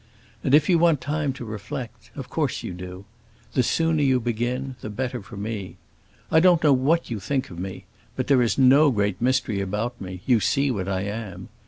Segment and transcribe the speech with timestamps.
[0.43, 5.21] And if you want time to reflect—of course you do—the sooner you begin, the better
[5.21, 5.77] for me.
[6.31, 7.85] I don't know what you think of me;
[8.15, 11.49] but there is no great mystery about me; you see what I am.